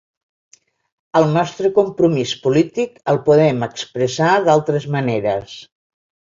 [1.19, 5.55] El nostre compromís polític el podem expressar d’altres maneres.